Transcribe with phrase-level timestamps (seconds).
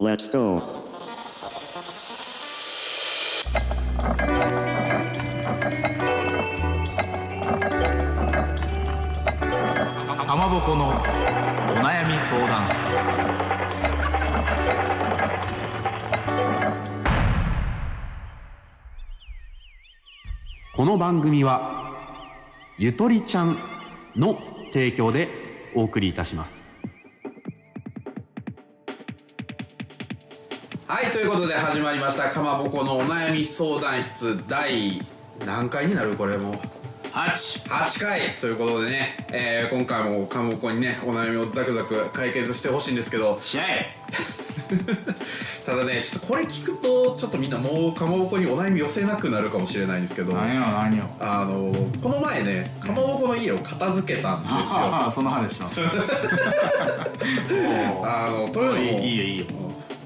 [0.00, 0.62] Let's go.
[10.26, 10.92] かまぼこのお
[11.82, 12.76] 悩み相談室
[20.74, 21.92] この番組は
[22.78, 23.58] ゆとりちゃん
[24.16, 24.40] の
[24.72, 25.28] 提供で
[25.74, 26.69] お送りいたします
[31.40, 35.00] ことで始まりましたかまぼこのお悩み相談室第
[35.46, 36.60] 何回になるこれも。
[37.12, 43.38] 8 8回ということでね、えー今回もかまぼこにねお悩みをザクザク解決してほしいんですけど。
[43.40, 43.62] 試合。
[45.64, 50.34] ただねちょっとこれ聞くとちょっとみんなもうかまぼこにお悩み寄せなくなるかもしれないんですけど。
[50.34, 51.08] 何よ何よ。
[51.20, 54.58] あのこの前ねかまぼこの家を片付けたんですよ。
[54.76, 55.80] ああその話します
[58.04, 59.46] あのというのもいいいいよいいよ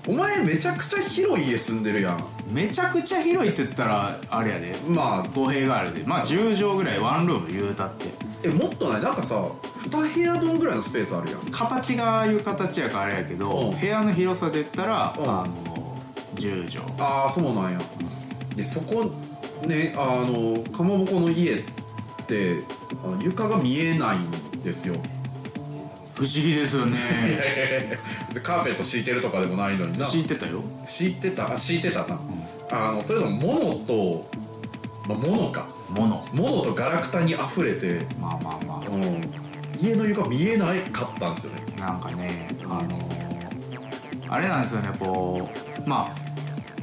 [0.07, 2.25] お前めちゃくちゃ広い家住んでるやん。
[2.51, 4.77] めちゃくちゃ広いって言ったらあれやで。
[4.87, 5.29] まあ。
[5.35, 6.03] 語弊があるで。
[6.05, 8.07] まあ10畳ぐらいワンルーム言うたって。
[8.45, 9.03] えもっとない？
[9.03, 9.37] なんかさ
[9.89, 11.41] 2部屋分ぐらいのスペースあるやん。
[11.51, 13.81] 形がいう形やからあれやけどうん。
[13.81, 15.25] 部屋の広さで言ったらあうん。
[15.65, 15.97] の
[16.35, 17.01] 10畳。
[17.01, 17.81] ああそうなんや。
[18.55, 19.11] でそこ
[19.67, 21.63] ねあのかまぼこの家っ
[22.27, 22.57] て
[23.03, 24.31] あの床が見えないん
[24.61, 24.97] ですよ
[26.15, 26.97] 不思議ですよね。
[28.43, 30.05] カーペット敷いてるとかでもないのにな。
[30.05, 30.63] 敷いてたよ。
[30.87, 31.53] 敷いてた？
[31.53, 32.21] あ敷いてたな、
[32.71, 34.31] あのというのも物と、
[35.09, 35.67] まあ、物か。
[35.91, 36.25] 物。
[36.33, 38.89] 物とガラクタに溢れて、まあまあまあ。
[38.89, 39.31] うん、
[39.83, 41.65] 家の床見えないかったんですよね。
[41.85, 43.15] なんかねあの
[44.29, 45.51] あれなんですよねこ
[45.85, 46.24] うまあ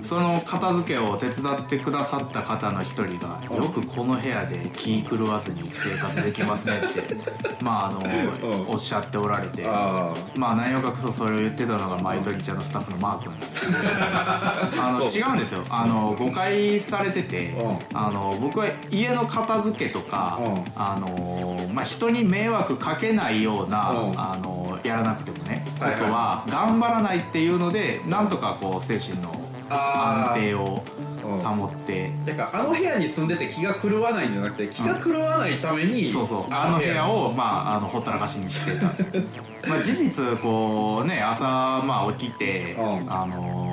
[0.01, 3.63] その片付けを手伝ってくださった方の一人がうん。
[3.63, 7.17] よくこの部屋で気狂わずに生活できますねって
[7.63, 8.69] まああのうん。
[8.69, 9.65] おっしゃっておられて。
[9.67, 13.93] あまあ何を隠そうそれを言ってたのがマイトリちゃんのスタッフのマー君なんですけど。
[14.83, 15.63] あの違うんですよ。
[15.69, 17.79] あの誤解されててうん。
[17.93, 20.63] あの僕は家の片付けとかうん。
[20.75, 24.19] あのまあ人に迷惑かけないようなうん。
[24.19, 29.40] あのやらなくてもねことは頑張らないっていうのでなんとかこう精神の
[29.73, 30.83] 安定を
[31.23, 32.11] うん保って。
[32.25, 36.45] だからあの部屋に住んでて気が狂わないんじゃなくて気が狂わないために、そうそう。
[36.49, 38.87] あの部屋をまああのほったらかしにしてた。
[39.69, 43.11] まあ事実こうね朝まあ起きてうん。
[43.11, 43.70] あの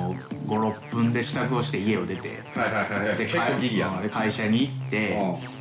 [0.49, 3.17] 56分で支度をして家を出てはいはいはいはい。
[3.17, 5.19] で結構ギリや会社に行って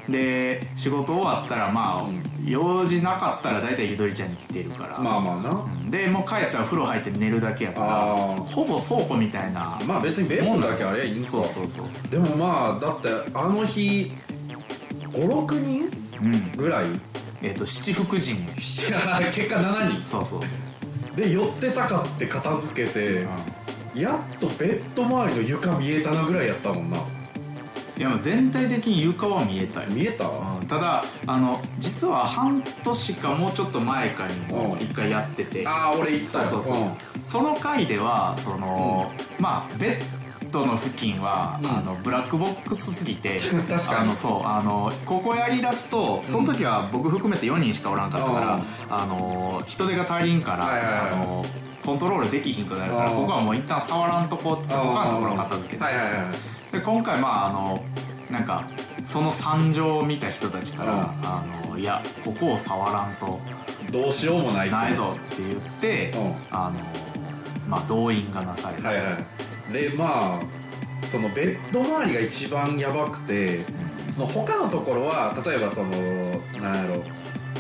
[0.09, 2.09] で仕事終わったらまあ
[2.45, 4.99] 用事なかったら大体ゆとりちゃんに来てるから。
[4.99, 7.87] まあまあな、でもう帰ったら風呂入って寝るだけやから
[8.47, 11.39] ほぼ倉庫みたいなまあ別にベッドだけあればいいんですか。
[11.39, 12.11] そうそうそう。
[12.11, 14.11] でもまあだってあの日
[15.13, 15.91] 56人
[16.23, 16.87] うんぐらい？
[17.43, 18.19] えっ、と七福神。
[18.57, 18.93] 結
[19.49, 20.49] 果7そうそうそう。
[21.13, 23.27] 人で寄ってたかって片付けて、
[23.99, 26.99] やっとベッド周りの床見えたなぐらいやったもんな。
[27.97, 29.91] いや全体的に床は見えたよ。
[29.91, 34.81] 見えた、うんただあの実は半年かもうちょっと前かにもうん。
[34.81, 35.67] 一回やってて。
[35.67, 36.45] ああ俺言ってたよ。
[36.45, 36.91] そうそうそう、
[37.25, 39.11] その回ではその、
[39.41, 43.39] まあベッドの付近は、あのブラックボックスすぎて
[43.69, 44.01] 確かに。
[44.03, 48.63] あのそうあのここやりだすとその時は僕含めて4人しかおらんかったから、うん。
[48.91, 50.95] あの人手が足りんから、はいはいはい。
[51.15, 51.45] あの
[51.89, 53.17] コントロールできひんくなるからうん。
[53.17, 55.83] ここはもう一旦触らんとこって他のところを片付けて。
[55.83, 56.11] はいはいは
[56.71, 56.73] い。
[56.73, 57.83] で今回まああの
[58.31, 58.69] なんか
[59.03, 61.01] その惨状を見た人たちから、うん。
[61.01, 63.41] あのいやここを触らんと。
[63.91, 66.35] どうしようもないないぞって言って、うん。
[66.51, 66.81] あの
[67.67, 69.03] まあ動員がなされて、はいは
[69.71, 69.73] い。
[69.73, 70.41] でまあ
[71.07, 73.61] そのベッド周りが一番やばくて
[74.09, 75.91] その他のところは例えばその
[76.61, 77.03] なんやろ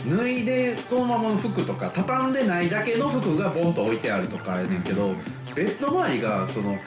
[0.08, 5.14] 脱いでそのままの服とか畳んでないだけの服がボンと置いてあるとかやねんけど
[5.54, 6.78] ベッド周りがその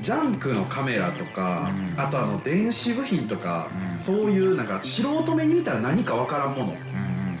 [0.00, 2.00] ジャンクのカメラとか、うん。
[2.00, 3.98] あとあの電子部品とか、うん。
[3.98, 6.74] そういうなんか素人目に見たら何かわからんもの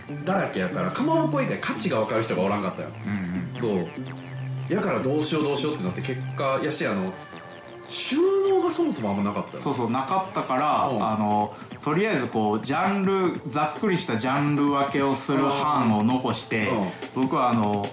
[0.08, 2.90] うんだらけやからかまぼこ以外価値が分かる人がおらんかったよ。
[3.58, 3.88] そう。
[4.72, 7.12] やからどうしようどうしようってなって結果やしあの
[7.90, 8.16] 収
[8.48, 11.06] 納がそもそもあんまなかったよそうそうなかったから、うん。
[11.06, 16.68] あのとりあえずこうジャンルざっくりしたジャンル分けをする班を残して、
[17.16, 17.88] 僕はあの、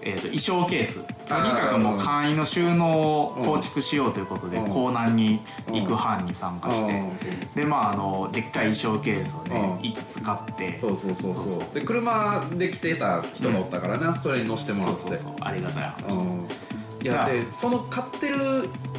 [0.00, 1.04] えー、と衣装ケース。
[1.24, 4.68] とにかくもう簡易の収納を構築しようということで、うん。
[4.68, 5.40] 港南に
[5.72, 7.54] 行く班に参加して、うん。
[7.54, 9.90] でまああのでっかい衣装ケースをね、うん。
[9.90, 10.78] 5つ買って。
[10.78, 11.44] そうそうそうそう。
[11.44, 14.96] そうそうで車で来てた人がおったからな、それに乗せてもらって。
[14.96, 15.34] そうそうそう。
[15.40, 16.48] ありがたい話、うん
[17.02, 18.36] いやでその買ってる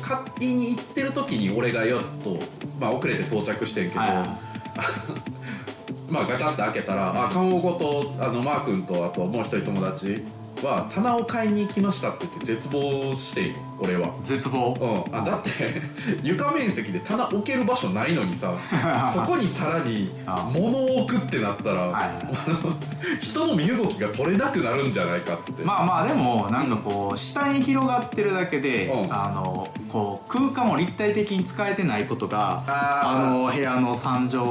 [0.01, 2.37] 買いに行ってる時に俺がやっと、
[2.79, 4.01] まあ、遅れて到着してんけど、
[6.09, 10.23] まあガチャって開けたら、あ看護子とあのマー君とあともう一人友達
[10.61, 14.13] は棚を買いに行きましたって言って絶望して俺は。
[14.23, 14.73] 絶望。
[14.79, 15.49] うん、あだって
[16.23, 18.53] 床面積で棚置ける場所ないのにさ
[19.13, 22.21] そこにさらにあ物を置くってなったら、
[23.21, 29.13] 人の身動きが取れなくなるんじゃないかっつって、まあまあでもなんかこう下に広がってるだけで、うん。
[29.13, 34.45] あのこう空間を立体的に使えてないことがあの部屋の惨状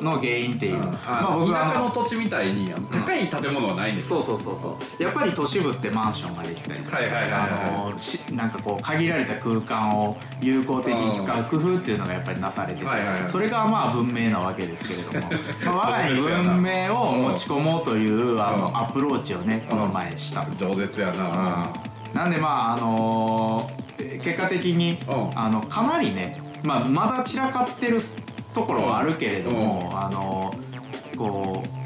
[0.00, 0.82] の原因っていう、うん。
[0.84, 5.02] まあ僕は田舎の土地みたいに高い建物はないんですよ、そうそうそうそう。
[5.02, 7.40] やっぱり都市部ってマンションができたりとかはいはいはいはい。
[7.42, 12.86] あのしなんかこう限られた空間を有効的に使う工夫っていうのがやっぱりなされてて、
[13.26, 15.32] それがまあ文明なわけですけれども、
[15.64, 20.42] まあ、我が家に文明を持ち込もうというあのうんアプローチをねこの前した。
[20.42, 21.72] 饒舌やな、
[22.12, 23.88] なんでまああのー
[24.22, 25.38] 結果的にうん。
[25.38, 27.98] あのかなりね、まあ、まだ散らかってる
[28.54, 30.68] ところはあるけれども、あのー
[31.16, 31.78] こう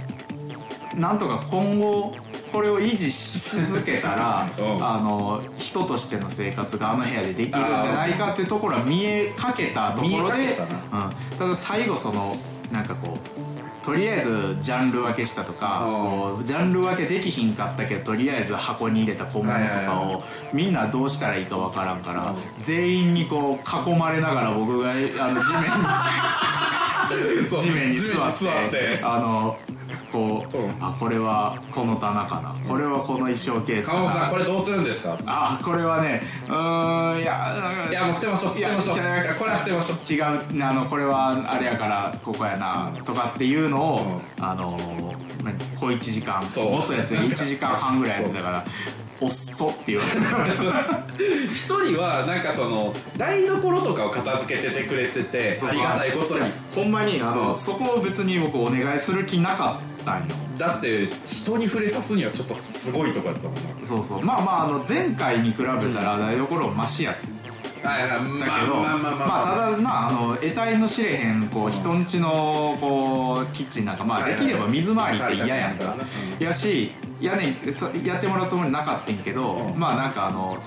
[1.01, 2.15] なんとか今後
[2.53, 4.87] これを維持し続けたら、うん。
[4.87, 10.59] あの人としての生活があの部屋でできるんじゃないかっていうところは見えかけたところで
[10.93, 10.97] う
[11.35, 12.37] ん、ただ最後その
[12.71, 13.53] なんかこう
[13.85, 20.23] とりあえずジャンル分けしたとか、ジャンル分けできひんかったけどとりあえず箱に入れた小物とかを
[20.53, 25.31] みんなどうしたらいいかわからんから、全員にこう囲まれながら僕があの地面に
[27.09, 29.57] 地面に座ってあの
[30.11, 30.75] こう、うん。
[30.81, 32.55] あこれはこの棚かな。
[32.69, 35.19] これはこの衣装ケースか鎌本さんこなれどうするんですか？
[35.27, 38.97] あこれはねうーんいやいやもう捨てましょう捨てましょう。
[38.97, 39.03] こ
[39.45, 39.99] れは捨てましょう。
[40.13, 40.21] 違
[40.61, 44.79] うあのこれはあれやからここやなとかっていうのを、あの
[45.43, 46.71] まあ小1時間そう。
[46.73, 48.65] もっとやって1時間半ぐらいやってたから
[49.23, 50.11] おっそって言われ
[51.17, 56.51] て一人はなんかその台所とかを片付けててくれててありがたいことに。
[56.75, 57.57] ほんまにあの、うん。
[57.57, 60.35] そこを別に僕お願いする気なかったんよ。
[60.59, 63.63] だって人に触れさすにはちょっとすごいとこやったもんな。
[63.85, 64.23] そうそう。
[64.23, 67.17] まあまああの前回に比べたら台所マシやっ
[67.83, 75.97] だけど、まあまあまあまあまあ、ただなあの得体の知れへんこう人んちのこうキッチンなんかまあできれば水回りって嫌やんか
[76.39, 77.57] やしやね
[78.05, 79.79] やってもらうつもりなかったんけど、うん。
[79.79, 80.59] まあなんかあの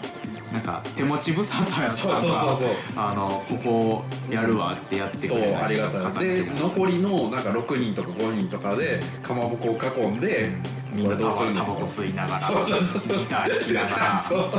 [0.53, 2.69] なんか手持ち無沙汰やったそうそうそうそう。
[2.95, 6.23] あのここやるわっつってやってくそうれありがたい。
[6.23, 11.65] で残りのなんか6人とか5人とかでかまぼこを囲んでみんなタバこれどうするんですか？
[11.65, 14.17] タバコ吸いながらギター弾きながら。
[14.19, 14.51] そう。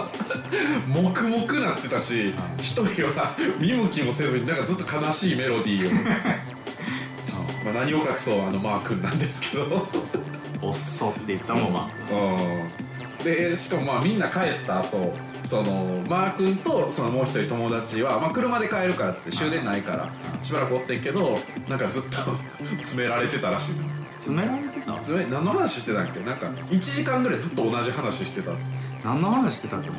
[0.88, 5.92] 黙々なってたし一人は見向きもせずになんかずっと悲しいメロディーを。
[7.64, 9.86] まあ何を隠そうあのマー君なんですけど。
[10.62, 13.24] おっそって言ったもんまあうん。
[13.24, 15.12] でしかもまあみんな帰った後
[15.44, 20.08] そのマー君とそのもう一人友達は、まあ、車で帰るからっつって終電ないから
[20.42, 21.38] しばらくおってんけど
[21.68, 22.18] なんかずっと
[22.76, 23.74] 詰められてたらしい
[24.18, 24.92] 詰められてた？
[25.28, 26.20] 何の話してたんっけ？
[26.20, 28.52] なんか1時間ぐらいずっと同じ話してた。
[29.04, 29.90] 何の話してたっけ？
[29.90, 29.96] な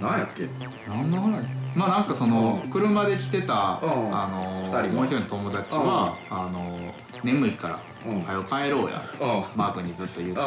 [0.00, 0.48] 何やっけ？
[0.86, 1.46] 何の話？
[1.76, 2.70] まあなんかそのうん。
[2.70, 3.90] 車で来てた、うん。
[4.16, 9.28] あの二人はもう一人の友達は、あの眠いからうん「はよ帰ろうや」うん。
[9.56, 10.40] マー君にずっと言ってて。
[10.40, 10.44] う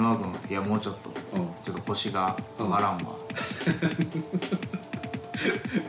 [0.00, 0.02] ん。
[0.02, 1.46] マー君いやもうちょっとうん。
[1.62, 3.14] ちょっと腰が上がらんわ、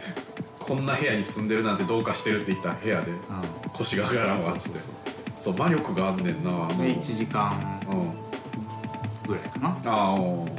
[0.67, 3.12] こんな部屋に住んでるなんてどうかしてるって言った部屋で
[3.73, 4.79] 腰が上がらんわっつって。
[5.38, 6.50] そう魔力があんねんな。
[6.50, 8.25] あので1時間うん。
[9.27, 9.69] ぐらいかな。
[9.69, 10.17] ああ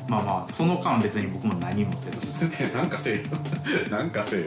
[0.08, 2.24] まあまあその間別に僕も何もせず。
[2.24, 3.22] 失礼なんかせえよ。
[3.90, 4.46] なんかせえよ。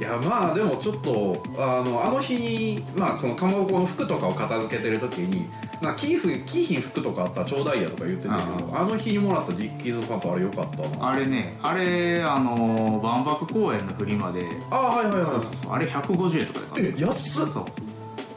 [0.00, 5.48] いやまあでもちょっとあのあの日にまあそのかまぼこの服とかを片付けてる時に
[5.80, 11.08] なキーフキーヒン服とかあったらちょうだいやとか言ってたけどあの日にもらったディッキーズのパンツあれよかったな。
[11.10, 14.46] あれねあれあの万博公園のフリマで。
[14.70, 15.26] ああはいはいはい。
[15.26, 15.72] そうそうそう。
[15.72, 16.98] あれ150円とかで買った。
[17.02, 17.46] え安っ。
[17.46, 17.64] そう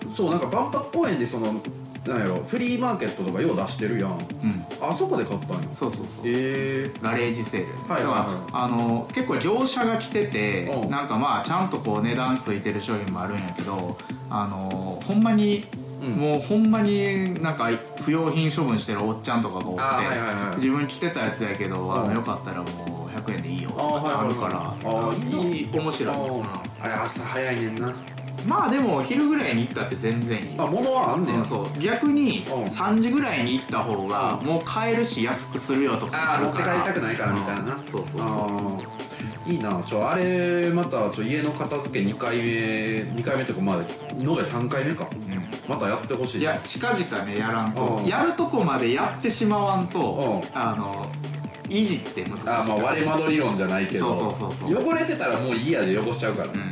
[0.10, 0.32] そう。
[0.32, 1.54] なんか万博公園でその
[2.06, 4.12] なんやろフリーマーケットとかよう出してるやん。
[4.12, 4.20] うん。
[4.80, 5.68] あそこで買ったんや。
[5.74, 6.24] そうそうそう。
[6.26, 6.92] ええ。
[7.02, 10.90] ガレージセール、はいはいはいだからあの結構業者が来ててうん。
[10.92, 13.98] なんかまあちゃんとこう値段ついてる商品もあるんやけど
[14.30, 17.70] あのほんまに、うんもうほんまになんか
[18.02, 19.82] 不用品処分してるおっちゃんとかが多く
[20.52, 22.10] て、自分着てたやつやけど、あうん。
[22.10, 24.76] のよかったらもう100円でいいよとかあるから
[25.52, 26.16] いい面白い、
[26.82, 27.94] あれ朝早いねんな
[28.48, 31.80] まあでも昼ぐらいに行ったって全然いいあ物はあんねんうんそう。
[31.80, 32.64] 逆にうん。
[32.64, 37.86] 3時ぐらいに行った方がもう買えるし安くするよとかああ持って帰りたくないからみたいな、うん。
[37.86, 38.22] そうそうそう。
[38.22, 39.52] あー。
[39.52, 43.84] いいなちょあれまたちょ家の片付け2回目2回目っていうかまあ延
[44.20, 45.08] べ3回目か。
[45.12, 45.50] うん。
[45.68, 47.86] またやってほしいいや近々ねやらんと。
[47.86, 48.06] うん。
[48.06, 50.58] やるとこまでやってしまわんとうん。
[50.60, 51.06] あの
[51.70, 54.14] 維持って難しいあーまあ割れ窓理論じゃないけど。
[54.14, 54.88] そうそうそうそう。
[54.88, 56.71] 汚れてたらもういいやで汚しちゃうから、うん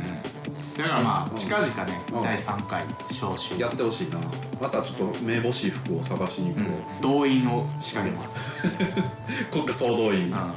[0.82, 2.22] だからまあ近々ねうん。
[2.22, 3.58] 第3回招集。
[3.58, 4.18] やってほしいな。
[4.60, 8.38] またちょっとめぼしい服を探しに行こう、動員を仕掛けます。
[9.50, 10.24] 国家総動員。
[10.24, 10.52] うん。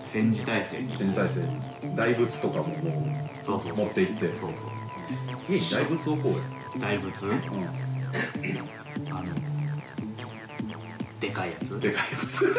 [0.00, 0.94] 戦時体制に。
[0.96, 1.40] 戦時体制。
[1.94, 4.32] 大仏とかももそうそう持って行って。
[4.32, 4.70] そうそう。
[5.48, 6.38] う家に大仏置こうよ、
[6.78, 7.26] 大仏？
[7.26, 7.38] うん、
[9.10, 9.24] あの
[11.20, 11.78] でかいやつ。
[11.80, 12.44] でかいやつ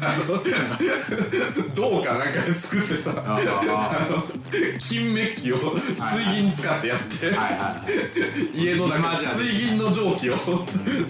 [0.00, 4.24] あの銅かなんかで作ってさああの
[4.78, 7.32] 金メッキを水銀使ってやって
[8.54, 10.34] 家の中水銀の蒸気を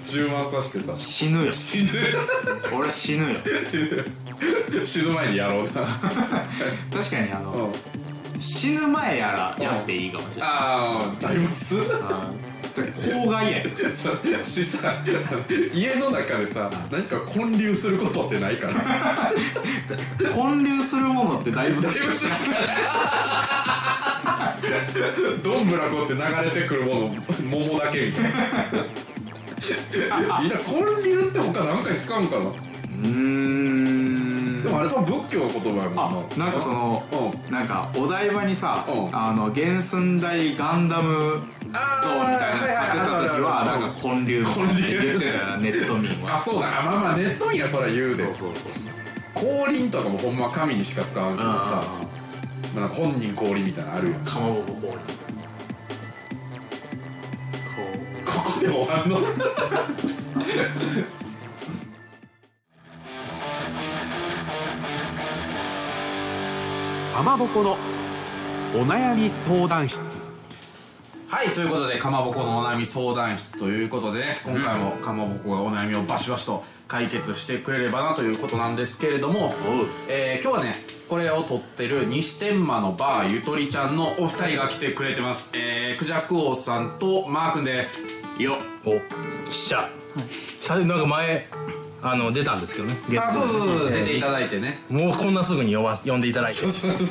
[0.05, 0.97] 充満させてさ。
[0.97, 1.53] 死ぬよ。
[1.53, 1.91] 死ぬ
[2.77, 3.37] 俺死ぬよ。
[4.85, 5.71] 死ぬ前にやろうな。
[6.93, 8.41] 確かにあのうん。
[8.41, 10.51] 死ぬ前やらやっていいかもしれない。
[10.51, 12.48] ああ大仏？
[12.79, 15.05] うんだって公害やよそうしさ
[15.75, 19.33] 家の中でさ何か混流することってないから。
[20.35, 22.59] 混流するものって大仏大仏しかな
[24.55, 27.15] いどんぶらこって流れてくるもの
[27.51, 28.31] 桃だけみたいな。
[30.43, 32.47] いや混流って他何かに使うんかな。
[32.47, 34.18] うーん
[34.79, 36.47] あれ多分仏教の言葉やもあんな。
[36.47, 37.03] なんかその
[37.49, 39.17] うなんかお台場にさうん。
[39.17, 46.35] あの原寸大ガンダム像みたいなの建てた時はなんか混流みた言ってたよなネット民は。
[46.35, 48.25] あそうだまあまあネットにはそりゃ言うで。
[48.27, 48.73] そうそうそう。
[49.35, 51.85] 降臨とかもほんま神にしか使わんけどさ、
[52.75, 54.25] まあ、なんか本人降臨みたいなのあるやん。
[54.25, 54.99] かまぼこ氷こ
[58.27, 59.19] ここで終わんの？
[67.19, 67.73] かまぼこの
[68.77, 69.99] お悩み相談室。
[71.27, 79.53] はいということでかまぼこのお悩み相談室ということでね今回もかまぼこがお悩みをバシバシと解決してくれればなということなんですけれども、
[80.09, 80.77] えー今日はね
[81.09, 85.51] これを撮ってる西天満のバーゆとりちゃんのお二人が来てくれてます。
[85.55, 88.11] えー、クジャク王さんとマー君です。
[88.39, 88.93] うよお
[89.45, 89.89] 記者
[90.61, 91.49] 社でなんか前
[92.01, 94.79] あの出たんですけどねゲあストそうそうそう出ていえただいてね。
[94.91, 96.61] ーもうこんなすぐに呼ば呼んでいただいて。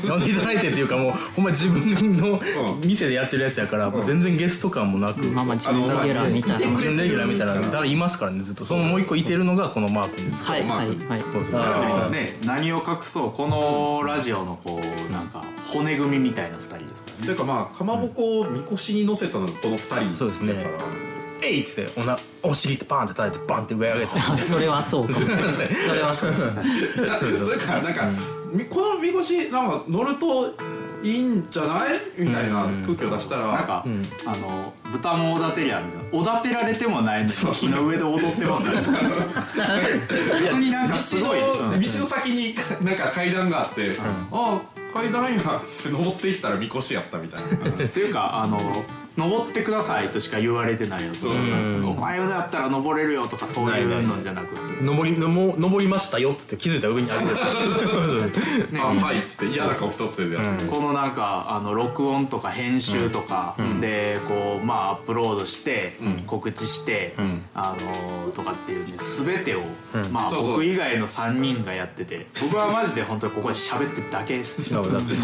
[0.07, 2.87] 呼んでいただいてっていうかもうほんま自分のうん。
[2.87, 6.79] 店でやってるやつやから、もう全然ゲスト感もなく、まあまあ準レギュラーみたいな。
[6.79, 7.69] 準レギュラーみたいなの。
[7.71, 10.49] 誰いますからねずっとそのもう一個いてるのがこのマー君です。
[10.49, 11.21] はいまあはいはい。
[11.33, 14.79] そうそうあね何を隠そうこのラジオのこ
[15.09, 17.25] うなんか骨組みみたいな二人ですからね。
[17.25, 20.53] というかまあかまぼこをみこしに乗せたのがこの二人そうですね。
[20.53, 24.11] だからえいっつっておなお尻ってパンって叩いてバンって上上げて。
[24.15, 25.25] あ それはそうかも。
[25.25, 27.49] それはそうかも。
[27.49, 28.09] だからなんか、
[28.51, 30.53] みこのみこしなんか乗ると
[31.03, 33.85] いいんじゃないみたいな空気を出したら、なんか、
[34.25, 43.95] あの豚もおだてりゃみたいなおだてられてもないのに木の上で踊ってます別になんかすごい、道の先になんか階段があって、
[44.31, 47.69] ああ階段やっつって登っていったらみこしやったみたいな。
[47.69, 48.83] っていうかあの
[49.17, 54.55] 登ってくださいとしか言われてないよそうお前だったら登れるよとかそういうのじゃなく。
[54.55, 58.77] て登り登りましたよっつって気づいたら上にある。
[58.79, 60.37] あはいっつって嫌な顔一つで
[60.69, 65.97] このなんかあの録音とか編集とかでこうまあアップロードして
[66.27, 67.15] 告知して
[67.55, 67.75] あ
[68.25, 69.63] のとかっていうね全てを
[70.11, 70.51] まあそうそう。
[70.51, 74.73] 僕以外の3人がやってて僕はマジで本当にここで喋ってるだけです。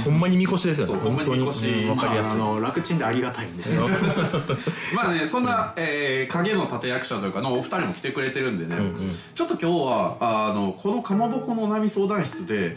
[0.03, 3.82] ほんまにみこしですよねほんまにみこし本当にうんわかりやすいまあ楽ちんでありがたいんですよ
[4.95, 8.81] まあねそんな、えー影の立役者というかのお二人も来てくれてるんでね、
[9.35, 12.75] ちょっと今日はあのこのかまぼこのお悩み相談室で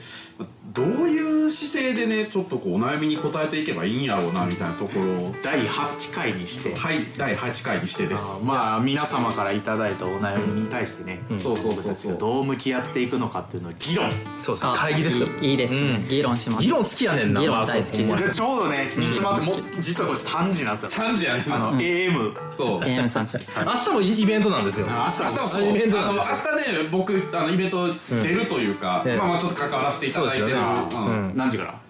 [0.77, 5.35] どういう姿勢でねちょっとこうお悩みに答えていけばいいんやろうなみたいなところを。
[5.43, 6.75] 第8回にして。
[6.75, 8.39] はい第8回にしてです。
[8.43, 14.11] あまあ皆様からいただいたお悩みに対してね、そうそうそうそう僕たちがどう向き合っていくのかっていうのを議論。
[14.41, 15.29] そうですねあ会議ですよ。
[15.41, 16.05] いいですね。
[16.09, 16.65] 議論します。
[16.65, 18.25] 議論好きやねんな議論大好きです。
[18.25, 21.07] でちょうどね煮詰まってもう実はこれ3時なんですよ。
[21.07, 22.81] 3時やねあの、AM そう。
[22.81, 24.87] AM さんち明日もイベントなんですよ。
[24.91, 31.33] あ明日明日もイベントあの明なんです日ね僕あのイベント出るというか、ええまあまあちょっと関わらせていただいてる、そうん。
[31.37, 31.81] 何時から？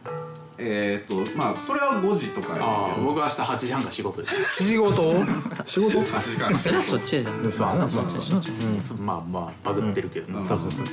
[0.59, 3.06] えーっとまあそれは5時とかやけど。
[3.06, 4.64] 僕は明日8時半が仕事です。
[4.64, 5.14] 仕事？
[5.66, 6.54] 仕事？8時間。
[6.56, 7.52] それはしょっちじゃん。
[7.52, 8.42] そうそうそう
[8.80, 8.99] そう。
[8.99, 10.87] まあまあバグってるけど、そうそうそう。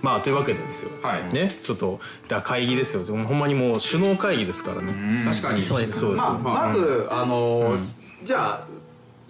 [0.00, 0.90] まあというわけでですよ。
[1.02, 1.34] はい。
[1.34, 1.54] ね？
[1.60, 3.04] ちょっとだ会議ですよ。
[3.04, 5.24] ほんまにもう首脳会議ですからね。
[5.26, 5.62] 確かに。
[5.62, 6.00] そうです。
[6.00, 6.22] そうです。
[6.22, 7.76] まあ、まず、あの
[8.24, 8.66] じゃあ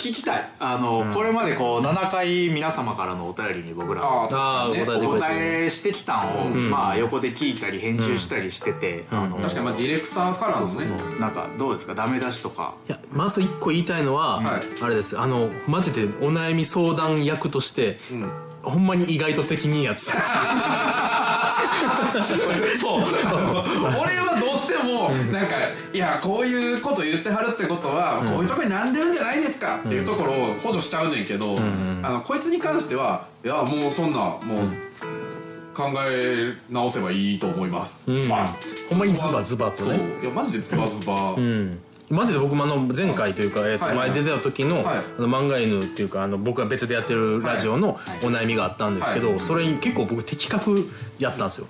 [0.00, 0.50] 聞きたい。
[0.59, 4.85] あの、これまでこう7回皆様からのお便りに僕らああ確かにね。
[4.88, 10.73] あーお答えしてきたんを、まあ横で聞いたり編集したりしてて、あの確かにまあディレクターからのね。
[10.73, 11.95] そうそうなんかどうですか？
[11.95, 12.75] ダメ出しとか。
[12.88, 14.62] いやまず一個言いたいのは、はい。
[14.83, 15.19] あれです。
[15.19, 17.99] あのマジでお悩み相談役として、
[18.62, 20.12] ほんまに意外と的にやってた
[22.78, 23.04] そう。
[24.00, 24.14] 俺
[24.81, 25.57] はどうしてもなんか
[25.93, 31.59] いやこういうこと言ってはるってことはこういうとこに並んでるんじゃないですかっていうところを補助しちゃうねんけど
[32.03, 34.41] あのこいつに関してはいやもうそんなもう
[35.75, 38.03] 考え直せばいいと思います。
[38.05, 38.49] ファン。
[38.91, 39.99] ほんまにズバズバとね。
[40.13, 40.23] そう。
[40.25, 41.35] いやマジでズバズバ
[42.11, 44.97] マジで僕もあの前回というか、えっと前出てた時の,、はい。
[44.97, 49.40] あの漫画犬っていうかあの僕が別でやってるラジオのお悩みがあったんですけど、はい。
[49.40, 50.88] それに結構僕的確
[51.21, 51.69] やったんですよ。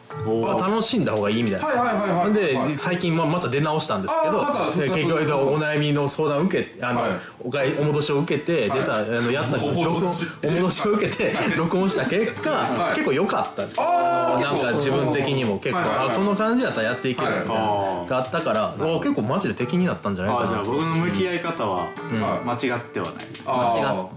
[0.58, 2.32] 楽しんだ方がいいみたいな、はいはいはいはい。
[2.32, 2.76] で、はい。
[2.76, 4.46] 最近ままた出直したんですけど
[4.94, 7.10] 結局お悩みの相談を受けあの、はい。
[7.44, 12.94] おかいお戻しを受けて、出たあのやったお録音お戻しを受けて録音した結果、はい。
[12.94, 24.08] 結構良かったんですなんか自分的にも結構、あこの感じだったらやっていけるみたいなはいがあったから、お結構マジで敵になったんじゃないあじゃあ僕の向き合い方はは間違ってはない、あ間違っー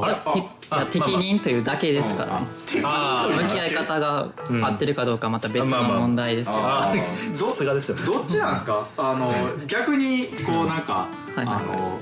[0.00, 0.14] あれ？
[0.32, 2.40] ていや適任というだけですから。
[2.40, 4.28] ね向き合い方が
[4.62, 6.52] 合ってるかどうかまた別の問題ですよ。
[6.56, 7.96] ああさすがですよ。
[8.04, 8.86] どっちなんですか？
[8.96, 9.32] あの
[9.66, 11.98] 逆にこうなんか、はいあの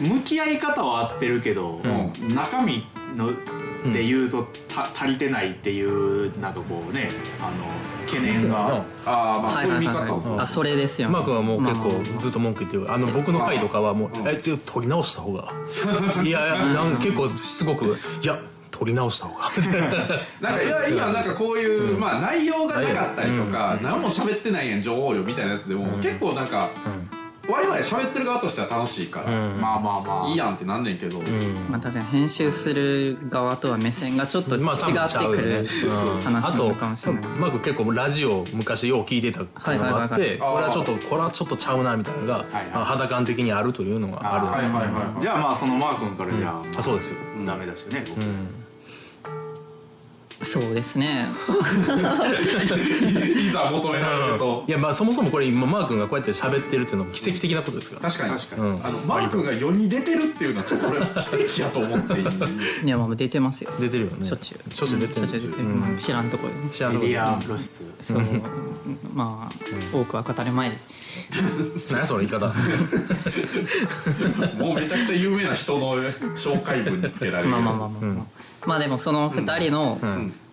[0.00, 1.80] 向き合い方は合ってるけど、
[2.34, 2.86] 中身
[3.16, 3.30] の
[3.92, 7.64] で言うと、た足りてないっていうなんかこうねあの
[8.06, 10.04] 懸念が、あーまあそういう見はいはい。
[10.04, 10.40] はい方をする。
[10.42, 12.92] あそれですよマー君はもう結まあ構ずっと文句言ってる。
[12.92, 15.48] あの僕の回とかはもう「えちょっと取り直した方が」
[16.22, 18.38] いやいやなんか結構しつこく「いや
[18.70, 19.50] 取り直した方が」
[20.40, 26.70] なんかいや今なんかこういう、まあ内容がなかったりとか、何も喋ってないやん情報量みたいなやつでも、結構なんか、
[27.50, 31.20] 我々喋ってる側としては楽しいから、まあまあまあいいやんってなんねんけど、
[31.68, 35.64] まあ確かに編集する側とは目線がちょっと違ってくる
[36.24, 37.22] 話あとなのかもしれない。
[37.22, 40.38] マー君結構ラジオ昔よう聞いてたのがあってはいはいはいはい。
[40.38, 44.46] これはちょっとこれはちょっとちゃうなみたいなのがはいまあ肌感的にあるというのがある。
[44.46, 47.18] はいはいはいはいじゃあまあそのマー君からじゃあ、あそうですよ。
[47.44, 48.20] ダメですよね、僕
[50.42, 51.28] そうですね。
[53.36, 54.64] いざ求められると。
[54.66, 58.02] いやまあそもそもこれ今マー君がこうやって喋ってるっていうのも奇跡的なことですから。
[58.10, 58.38] 確かに。
[58.38, 58.62] 確かに。
[58.62, 58.86] うん。
[58.86, 62.26] あのマー君が世に出てるっていうのはちょっと俺は奇跡やと思っていい。
[62.84, 63.70] いやまあ出てますよ。
[63.78, 64.26] 出てるよね。
[64.26, 64.74] しょっちゅう。
[64.74, 65.28] しょっちゅう出てる。
[65.28, 65.68] しょっちゅう出てる。
[65.68, 66.68] まあ知らんところでね。
[66.72, 67.94] 知らんとこで露出。
[68.00, 68.22] そう。
[69.14, 70.76] まあ多くは語る前に。
[71.90, 72.46] 何やその言い方。
[74.56, 75.96] もうめちゃくちゃ有名な人の
[76.34, 79.98] 紹介文につけられるまあまあまあまあ、まあまあでもその2人の、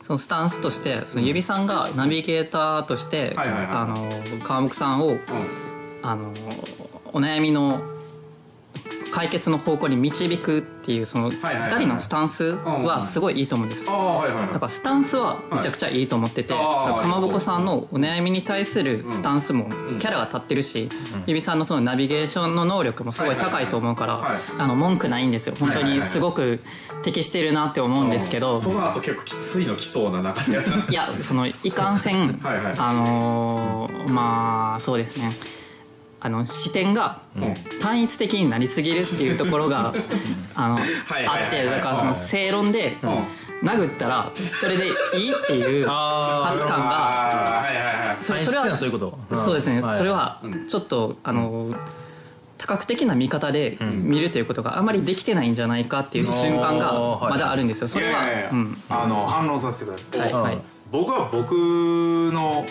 [0.04, 3.36] そのスタンスとしてその指さんがナビゲーターとして、
[4.44, 5.18] 川木さんを、
[6.02, 6.34] あの
[7.14, 7.82] お悩みの
[9.18, 13.88] 解決の方向に導くっていうそのはいはいはい2人のスタンスはすごいいいと思うんです。
[13.88, 20.90] だからスタンスはめちゃくちゃいいと思ってて、かまぼこさんのお悩みに対するスタンスもキャラが立ってるし、
[21.26, 25.56] 指さんのそのナビゲーションの能力もすごい高いと思うから、あの文句ないんですよ。
[25.60, 26.60] 本当にすごく
[27.02, 30.58] 適してるなって思うんですけど、この後結構きついの来そうな中で。
[30.90, 32.40] いやそのいかんせん
[32.78, 35.32] あのーまあそうですね
[36.28, 37.22] あの視点が
[37.80, 39.94] 単一的になりすぎるっていうところが
[40.56, 40.80] あのあ
[41.48, 42.98] ってだからその正論で
[43.64, 48.24] 殴ったらそれでいいっていう価値観がああはいはいはい。
[48.24, 49.36] それそれはそういうこと。
[49.36, 49.82] そうですね。
[49.82, 51.74] はいそれはちょっとあの
[52.58, 57.88] 多角的な見方で見るということがあまりできてないんじゃないかっていう瞬間がまだあるんですよ。
[57.88, 58.20] それは。
[58.90, 60.58] あの反論させてください。
[60.92, 61.54] 僕は僕
[62.34, 62.66] の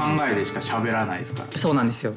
[0.00, 2.12] 考えでしか喋らないですから、そうなんですよ。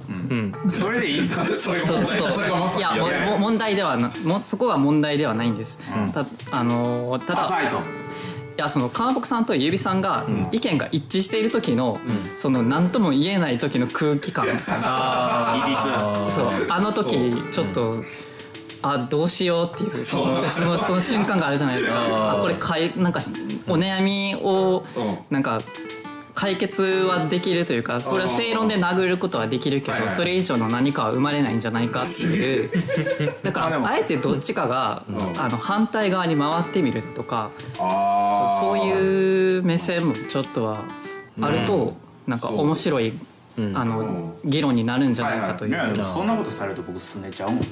[0.69, 2.05] それでいいですかそれが問題。
[2.05, 2.17] そう。
[2.17, 5.77] そうそれがまさにいややばいもも問題ではなもそこは問題ではないんです、
[6.13, 7.77] たあのーただ浅いと。
[7.77, 11.97] いやその川北さんと指さんが意見が一致している時の、
[12.35, 16.67] その何とも言えない時の空気感あ比率そう。
[16.69, 18.03] あの時ちょっと、
[18.81, 21.99] あどうしようっていうそのそのその瞬間があるじゃないですか。
[22.35, 23.21] あこれかいなんか
[23.67, 25.17] お悩みをうん。
[25.29, 25.61] なんか
[26.39, 32.69] 解決はできるというかそれは正論で殴ることはできるけどそれ以上の何かは生まれないんじゃないかっていう。
[33.43, 35.03] だからあえてどっちかが
[35.37, 40.77] あの反対側に回ってみるとかあそういう目線もちょっとは
[41.41, 43.13] あるとなんか面白い
[43.73, 45.71] あの議論になるんじゃないかという。
[45.71, 47.59] いやでもそんなことされると僕すねちゃうもん。
[47.61, 47.65] い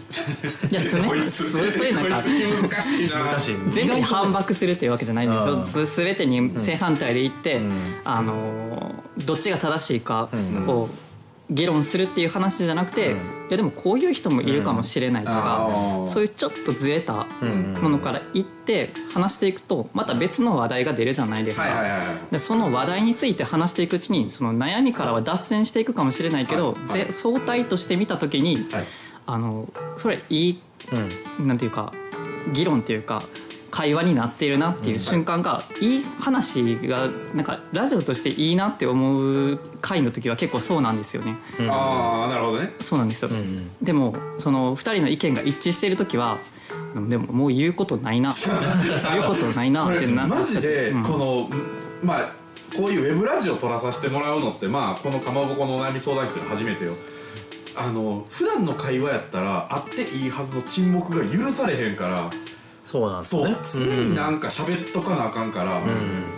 [0.71, 5.85] や すねこいつそうそういうなんか難しいな難しい全部に反駁するっていうわけじゃないんですよ。
[5.85, 7.61] す全てに正反対で言って、
[8.03, 8.95] あの
[9.25, 10.29] どっちが正しいか
[10.67, 10.89] を
[11.49, 13.15] 議論するっていう話じゃなくて、い
[13.49, 16.07] やでもこういう人もいるかもしれないとか、あー。
[16.07, 17.25] そういうちょっとずれた
[17.81, 21.65] ものから言って話していくとまた別の話題が出るじゃないですか。
[22.31, 28.85] でその話題について話していくうちにその悩みからは脱線していくかもしれないけど、はいはいぜ相対として見た時に、はい。
[29.25, 30.59] あのそれいい、
[31.39, 31.93] なんていうか
[32.53, 33.23] 議論っていうか
[33.77, 41.35] 会話になっているなっていう瞬間が、いい話がなんかラジオとしていいなって思う回の時は結構そうなんですよね。
[41.69, 42.73] ああなるほどね。
[42.81, 43.29] そうなんですよ、
[43.83, 46.39] でもその2人の意見が一致している時は
[47.07, 48.31] でももう言うことないな。
[49.11, 50.97] 言うことないなってなマジでう。
[50.97, 51.03] ん。
[51.03, 51.49] この、
[52.03, 52.31] まあ
[52.75, 56.93] こういうウェブラジオ撮らさせてもらうのってまあこのかまぼこのお悩み相談室が初めてよ。
[57.75, 62.31] あの普段の会話やったらあっていいはずの沈黙が許されへんから
[62.87, 63.57] そうなんですそう。
[63.85, 65.81] 常になんか喋っとかなあかんから、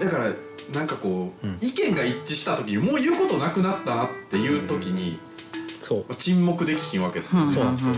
[0.03, 0.33] だから
[0.73, 5.19] なんかこう、意見が一致した時にもう言うことなくなったなっていう時に、
[5.79, 6.15] そう。
[6.15, 7.93] 沈黙できひんわけですよ、そうなんですよ。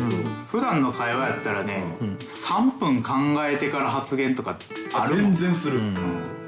[0.48, 3.14] 普段の会話やったらね、3分考
[3.48, 4.58] えてから発言とか
[4.94, 5.36] ああるもん。
[5.36, 5.80] 全然する、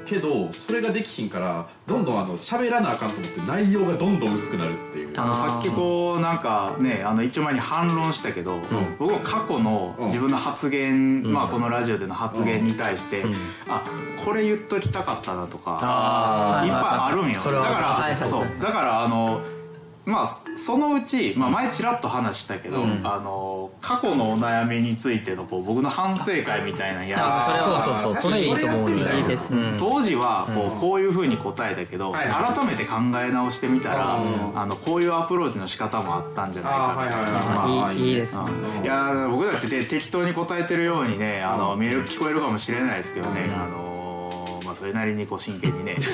[0.04, 5.14] けどそれができひんからどんどんあの喋らなあかんと思って内容がどんどん薄くなるっていう。
[5.16, 8.58] あのさっきこうなんかねあの一応前に反論したけど、
[8.98, 13.24] 僕は過去の自分の発言、まあこのラジオでの発言に対して、
[13.68, 13.84] あ
[14.24, 17.38] これ言っときたかったなとか、いっぱいあるんよ。
[17.38, 18.46] だから、そう。
[18.60, 19.40] だからあの
[20.06, 27.22] まあそのうち、まあ、前ちらっと話したけど、あの過去のお悩みについてのこう僕の反省会みたいなのやる。
[27.24, 28.90] あそれはそうそうそうそれいいと思う。
[28.90, 29.76] いいですね。
[29.78, 32.54] 当時はこうこういうふうに答えたけど、はいはい。
[32.54, 34.18] 改めて考え直してみたら、
[34.54, 38.44] あのこういうアプローチの仕方もあったんじゃないかあーはいはいはいですね。
[38.82, 43.93] いや僕だってて適当に答えてるようにねあの見える聞こえるかもしれないですけどね、あの
[44.74, 45.94] まあそれなりにこう真剣にね。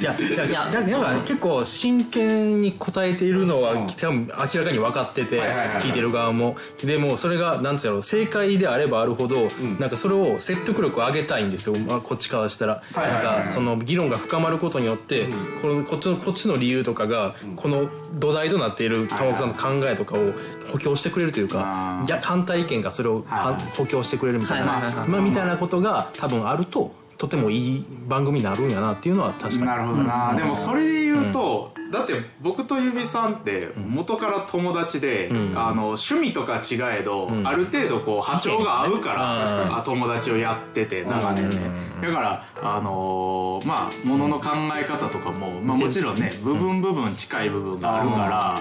[0.00, 5.40] いやいやだから結構真剣に答えているのは多分明らかに分かってて
[5.80, 6.56] 聞いてる側も。
[6.82, 11.76] でもそれがなんつうやろう正解であればあるほどなんかそれを説得力を上げたいんですよ。
[11.78, 12.82] まあこっちからしたら。
[12.92, 15.26] はいはいはいなんかその議論が深まることによって
[15.60, 20.32] このこっちのこっちの理由とかがこの土台となっている鎌岡さんの考えとかを
[20.72, 24.68] 補強してくれるというかいや反対意見がそれをは補強してくれるみたいない。
[25.08, 29.66] まあみたいなことが多分あるととてもいい番組になるんやなっていうのは確かに。
[29.66, 41.56] なるほどな、でもそれで言うと、だって僕と指さんって元から友達で、あの趣味とか違えど、ある程度こう波長が合うから、あ友達をやってて長年ね、
[42.00, 48.60] だからあのーまあものの考え方とかも、まあ、もちろんね部分部分近い部分があるから、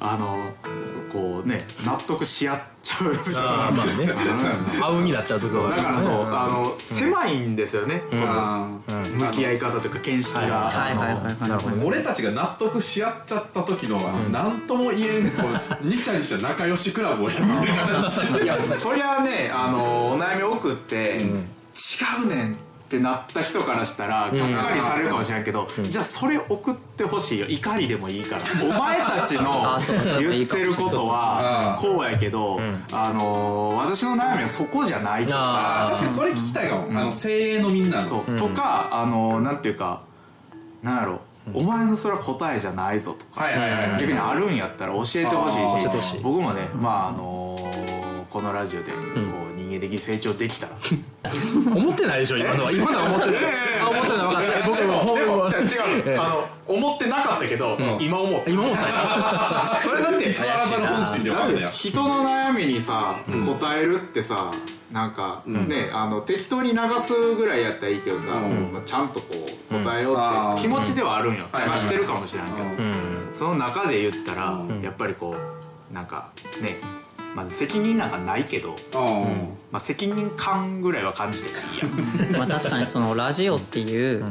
[0.00, 0.36] あの
[1.12, 4.80] こうね納得し合っちゃうあーまあね。
[4.82, 11.24] 合うになっちゃうところだからそう、あの狭いんですよね、向き合い方というか見識が、はいはいはい。
[11.24, 13.98] はいはい俺たちが納得し合っちゃった時の
[14.30, 15.42] 何とも言えんこ
[15.82, 18.06] うにちゃにちゃ仲良しクラブをやってる感
[18.38, 18.44] じ。
[18.44, 21.24] いやそりゃねあのお悩み送って、違
[22.24, 22.52] うねん。
[22.52, 27.46] ってなった人からしたらがっかりされるかもしれないけど、じゃあそれ送ってほしいよ。
[27.48, 28.42] 怒りでもいいから。
[28.64, 29.78] お前たちの
[30.18, 32.60] 言ってることはこうやけど、
[32.92, 38.08] あの私の悩みはそこじゃないとかあ確かにそれ聞きたいかも、あの精鋭のみんなの。
[38.08, 40.00] そう、とかあのなんていうか
[40.82, 41.20] なんやろ。
[41.54, 43.46] お前のそれは答えじゃないぞとか、
[43.98, 45.54] 逆にあるんやったら教えてほし
[45.98, 47.58] いし僕もねまああの
[48.30, 48.92] このラジオで
[49.80, 50.72] 的に成長できたら、
[51.74, 52.72] 思ってないでしょ今のは。
[52.72, 53.42] 今のは思ってない。
[53.80, 54.18] あ思ってない。
[54.18, 54.68] 分かった。
[54.68, 55.50] 僕もほんま。
[55.50, 58.94] じゃあ違う、 あの思ってなかったけど、今思う今思ったよ。
[59.80, 63.16] それだって偽らざる本心で分かるんだよ人の悩みにさ、
[63.46, 64.52] 答えるってさ
[64.92, 68.28] なんか、ねあの適当に流すぐらいやったらいいけどさ、
[68.72, 69.26] まあちゃんとこ
[69.70, 72.76] う答えようって気持ちではあるんよ、はい邪魔してるかもしれんけどさ、
[73.34, 75.36] その中で言ったら、やっぱりこ
[75.90, 76.28] うなんか
[76.60, 76.78] ね
[77.34, 78.76] まあ責任なんかないけど、うん。
[79.70, 81.54] まあ、責任感ぐらいは感じていい
[82.32, 82.38] や。
[82.38, 84.24] まあ確かにそのラジオっていう、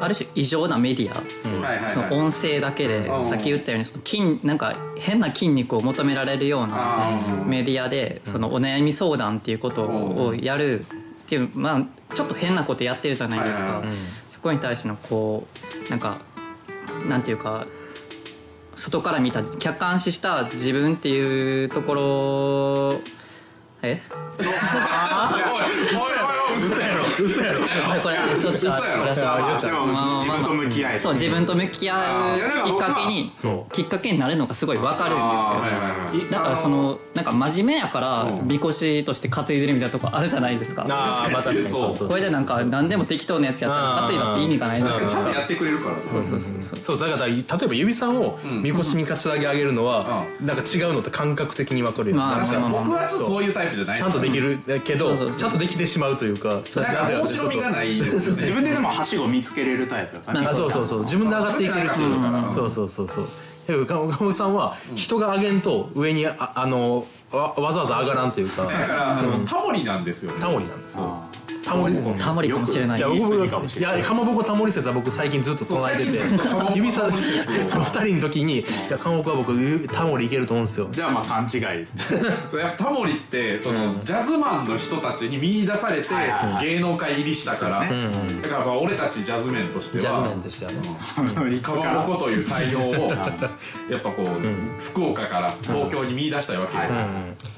[0.00, 1.92] ある種異常なメディア、はいはいはい。
[1.92, 3.24] その音声だけで、うん。
[3.24, 7.10] さっき言ったようにその筋なんか変な筋肉を求められるような
[7.46, 10.84] メディアでそのお悩み相談っていうことをやるっ
[11.26, 13.96] ていうまあちょっと変なことやってるじゃないですか、はいはいはい。
[14.28, 15.46] そこに対してのこ
[15.86, 16.18] うなんか
[17.08, 17.66] なんていうか
[18.74, 23.00] 外から見た客観視した自分っていうところ
[23.82, 24.00] え？
[26.56, 27.04] 嘘やろ。
[27.04, 27.58] 嘘やろ。
[27.58, 29.08] これこれそっち嘘やろ。
[29.12, 30.98] 自分と向き合い。
[30.98, 36.30] そう自分と向き合うきっかけにそきっかけになるのがすごいわかるんですよ。
[36.30, 40.84] だからそのなんか真面目やからみこしとして担いでるみたいなとこあるじゃないですか。
[40.84, 41.68] 確かに。
[41.68, 46.78] そうそうこれでなんか何でも適当なやつやったら担いだって意味がないですかちゃんとやってくれるからそうそうそう。
[46.82, 53.98] そうだから例えば指さんをみこしに担ぎ上げるのはなんか違うのって感覚的に分かるよまあなんか確かに僕はちょっとそういうタイプじゃない。
[53.98, 58.40] ちゃんとできるけどちゃんとできてしまうというかなんか面白みがないですよね。
[58.40, 60.32] 自分ででもはしご見つけれるタイプやか。
[60.32, 61.02] らねあそうそうそう。
[61.02, 63.26] 自分で上がっていけるっていうかそうそうそうそう。
[63.66, 68.64] で岡本さんは人が上げんと上にああのわわざわざ上がらんというか。
[68.64, 70.40] だからあのタモリなんですよね。
[70.40, 71.22] タモリなんですよ。
[71.48, 72.98] タタモリタモリかもしれない。
[72.98, 76.10] いや僕ぎかもしれないいやかまぼこタモリ説は僕最近ずっと唱えてて。
[76.76, 80.88] 指さタモリ説をそう二人の時にいやかまぼこは僕タモリいけると思うんですよ。
[80.92, 82.12] じゃあまあ勘違いです。
[82.14, 86.08] ねやっぱタモリってその、ジャズマンの人たちに見出されて
[86.60, 91.58] 芸能界入りしたから、だからまあ俺たちジャズメンとしてはジャズメンとしてはね。
[91.60, 91.74] か。
[91.74, 92.94] まぼこという才能を
[93.90, 96.90] やっぱこう、福岡から東京に見出したいわけよ、はい。
[96.90, 97.02] はい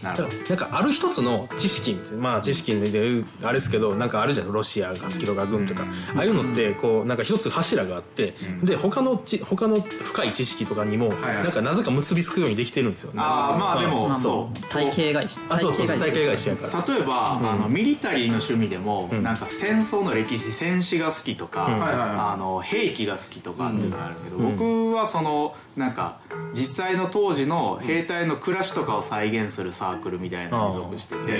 [0.03, 0.37] なるほど。
[0.48, 5.84] なんかある一つの知識まあ知識であれですけどなんかあるじゃんロシアが好きとか軍とか。
[6.16, 13.20] ああいうのってこうなんか一つ柱があってで他のち他の深い知識とかにもはいなんかなぜか結びつくようにできてるんですよね。
[13.20, 14.58] ああまあでもまあそう。
[14.68, 16.94] 体系外しあそうそうそう体系外ししやから。
[16.94, 22.08] 例えば、あのミリタリーの趣味でも、なんか戦争の歴史戦士が好きとか、はいはいはい。
[22.34, 26.18] あの兵器が好きとかっていうのがあるけど、僕はそのなんか
[26.52, 31.32] 実際の当時の兵隊の暮らしとかを再現するサークルみたいなのに属してへて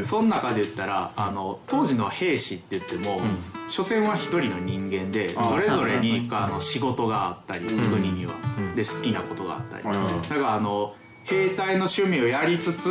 [0.00, 0.04] ー。
[0.04, 3.20] その中で言ったらあの当時の兵士って言っても、
[3.68, 8.34] 所詮は一人の人間でそれぞれにあの仕事があったり、国には、
[8.74, 10.94] で好きなことがあったり、だからあの
[11.24, 12.90] 兵隊の趣味をやりつつ、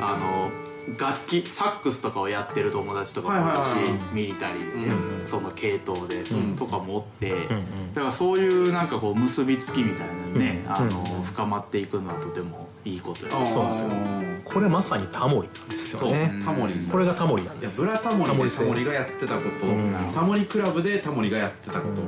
[0.00, 0.50] あの
[0.98, 6.24] 楽器サックスとかをやってる友達とかもいるし、ミリタリーで、その系統で、
[6.56, 7.30] とかもおって、
[7.94, 13.90] だからそういうなんかこう結びつきみたいなのね、あの深まっていくのはとてもいいことや、そうなんですよ。
[14.44, 16.74] これまさにタモリなんですそうよねタモリ。
[16.90, 19.66] これがタモリなんいやですブラタモリタモリ性でタモリがやってたこと、
[20.14, 22.02] タモリクラブでタモリがやってたこと、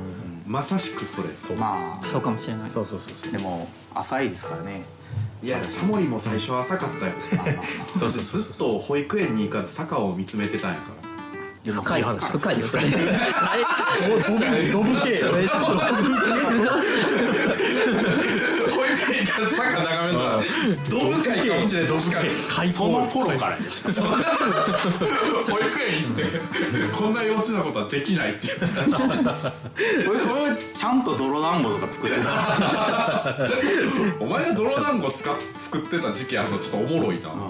[0.45, 1.29] まさしくそれ。
[1.55, 2.69] まあそうかもしれない。
[2.69, 3.31] そうそうそうそう。
[3.31, 4.83] でも浅いですからね。
[5.41, 7.13] いやタモリも最初は浅かったよ
[7.95, 8.41] そうそうそう。
[8.41, 10.95] ずっと保育園に行かず坂を見つめてたんやから。
[11.81, 12.25] 深い話。
[12.31, 12.83] 深いよそれ？
[14.71, 15.49] ドブ系保育
[19.43, 20.31] 園から坂眺めたら
[20.89, 26.23] どう深いかもしれない確かに開その頃からでしょ保育園行って
[26.97, 29.03] こんな幼稚なことはできないって言ってたし
[30.09, 33.37] 俺俺ちゃんと泥団子とか作ってた
[34.19, 37.47] お前が泥団子使っ作ってた時期あるのちょっとおもろいな、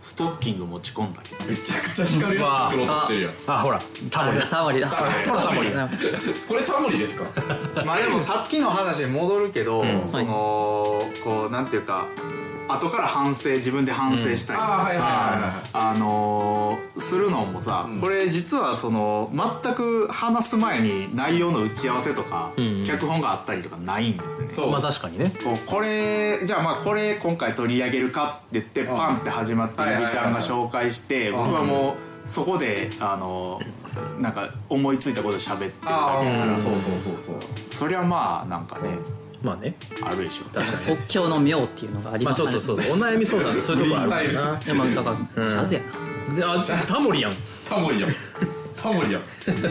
[0.00, 1.44] ストッキング持ち込んだけど。
[1.44, 3.32] めちゃくちゃ光るやつ作ろうとしてるやん。
[3.46, 4.38] あほらタモリ。
[4.38, 4.88] だタモリだ。
[5.24, 5.70] タモリ。
[6.48, 7.84] これタモリですか？
[7.84, 12.06] まあでもさっきの話に戻るけど、そのこうなんていうか
[12.74, 19.30] 後から反省自分で反省したりとあのーするのもさ、これ実はその
[19.62, 22.50] 全く話す前に内容の打ち合わせとか、
[22.84, 24.54] 脚本があったりとかないんですよね。
[24.54, 24.70] そう。
[24.70, 25.32] まあ確かにね。
[25.42, 33.60] こうこれじゃあまあこれ今回取り上げるかって言ってパンって始まってゆりちゃんが紹介して僕はもうそこであの
[34.20, 36.54] なんか思いついたこと喋ってるだけだあから。
[36.54, 37.36] あそうそうそうそう。
[37.74, 38.90] そりゃまあなんかね
[39.42, 39.74] まあね。
[40.02, 40.44] あるでしょ。
[40.44, 40.66] 確かに。
[40.66, 44.34] 即興の妙っていうのがありまあますねちょっとそうお悩み相談でそういうとこある。
[44.34, 45.80] からなでもだからシャズや
[46.36, 47.32] であタモリやん。
[47.64, 48.10] タモリやん。
[48.76, 49.22] タモリやん。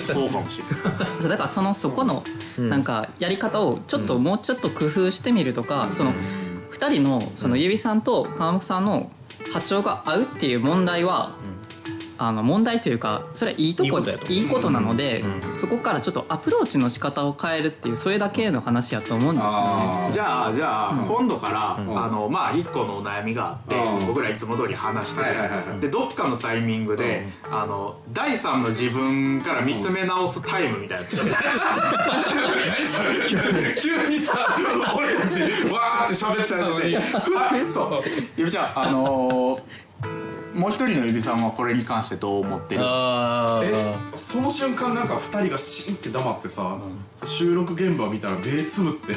[0.01, 0.99] そうかもしれない。
[0.99, 2.23] な そうだからそのそこの
[2.57, 6.13] なんかやり方をちょっともうちょっと工夫してみるとかその
[6.71, 9.11] 2人のその指さんと川本さんの
[9.53, 11.31] 波長が合うっていう問題は
[12.19, 19.55] あの問題というかそれはいいとこいいことやといいことなのでそこからちょっとアプローチの仕方を変えるっていうそれだけの話やと思うんですよね。
[19.55, 24.07] あじゃあじゃあ、今度から、あのまあ一個のお悩みがあって、うん。
[24.07, 25.23] 僕らいつも通り話して
[25.79, 31.05] でどっかのタイミングで、あの第三の自分から見つめ直すタイムみたいな
[33.75, 34.33] 急にさ
[34.97, 37.03] 俺たちわーって喋ってたのにあ
[37.67, 38.09] そう。
[38.35, 39.88] ゆびちゃんあのー
[40.53, 42.81] もう一人のゆびさんはこれに関してどう思ってる？
[42.83, 46.77] あえその瞬間なんか二人がシンって黙ってさ、
[47.23, 49.15] 収録現場見たら目つぶって。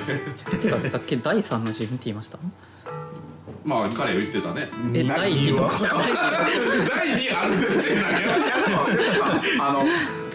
[0.58, 2.38] て かさっき第三の自分って言いました？
[3.64, 4.68] まあ彼言ってたね。
[5.06, 5.68] 第二の？
[5.70, 9.62] 第2ある前提だけど。
[9.64, 9.84] あの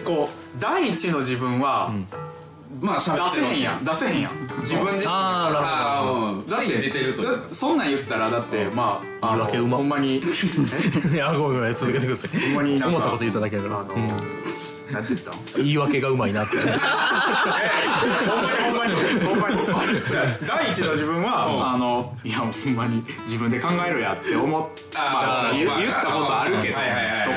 [0.04, 1.92] こう第一の自分は
[2.80, 3.84] まあ喋って出せへんやん。
[3.84, 4.32] 出せへんやん。
[4.60, 5.12] 自分自身。
[5.12, 5.66] あーなるほど。
[5.66, 7.22] ああうん常に出てると。
[7.22, 10.18] だそんなん言ったらだってまああの言い訳うまほんまに。
[10.22, 12.40] いやごめんごめん続けてください。
[12.40, 13.80] ほんまになんか思ったこと言っただけだから。
[13.80, 14.10] あの、うん
[14.92, 15.36] なんて言ったの？
[15.56, 16.56] 言い訳がうまいなって。
[16.58, 16.64] ほ
[18.72, 20.00] んまにほんまにほんまに。
[20.10, 26.80] じゃあ第一の自分は、あのいやほんまに自分で考えろやって思っまあ、言ったことあるけど、と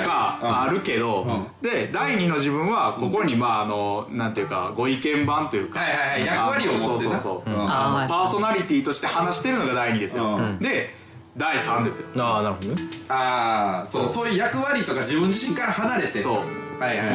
[0.10, 6.88] か、あるけど、で第二の自分はここにまああのなんていうかご意見番というか、はいはいはい役割を持ってな。
[6.90, 10.60] そうそうそう、パーソナリティとして話してるのが第二ですよ、うん。
[10.60, 10.96] で
[11.38, 12.08] 第三ですよ。
[12.18, 12.82] ああなるほどね。
[13.08, 14.10] ああそう。
[14.10, 16.22] そういう役割とか自分自身から離れて。
[16.22, 16.61] そう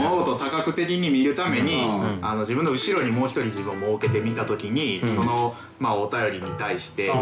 [0.00, 2.18] 物事を多角的に見るために、うん。
[2.22, 7.12] あの自分の後ろにもう一人自分を設けてみた時に、その、まあ、お便りに対してう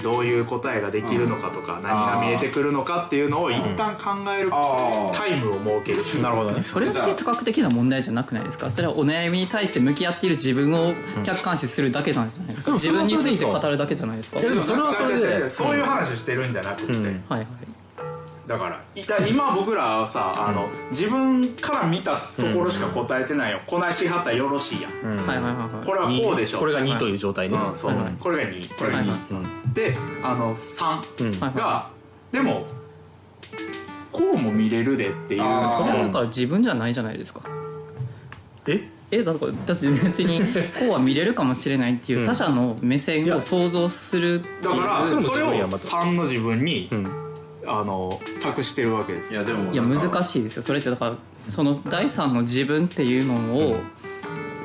[0.00, 0.02] ん。
[0.02, 6.22] どういう答えができるのかとか、何が見えてくるのかっていうのを一旦考えるタイムを設ける。
[6.22, 6.62] なるほどね。
[6.62, 8.70] それは多角的な問題じゃなくないですか？
[8.70, 14.40] それはお悩みに対して向き合っている自分を客観視するだけなんじゃないですか、自分について語るだけじゃないですか？
[14.40, 15.48] でもそれはそれで。
[15.48, 17.24] そういう話してるんじゃなくて、うん。
[17.28, 17.46] はいはい
[18.46, 25.86] だからいだ今僕らはさあの自分から見たところしか答えてないよ、こないしはったらよろしいやん、はいはいはいはい。
[25.86, 26.58] これはこうでしょ。
[26.58, 27.56] これが2という状態ね。
[27.56, 29.74] うん、そう、はいはいこれが2これが2、はいはい。
[29.74, 31.90] であの3はいが、は
[32.32, 32.66] でも
[34.10, 35.42] こうも見れるでっていう。
[35.42, 35.78] あー。
[35.78, 37.42] それはだから自分じゃないじゃないですか。
[38.66, 38.88] え？
[39.12, 40.40] えだからだって別に
[40.80, 44.76] こうは見れるかもしれないっていう他者の目線を想像するっていう。
[44.76, 47.21] だからそれもそれを自分やまた3の自分に、ん
[47.66, 49.32] あの託してるわけです。
[49.32, 49.72] いやでも。
[49.72, 50.62] いや難しいですよ。
[50.62, 51.16] それってだから
[51.48, 53.76] その第三の自分っていうのを、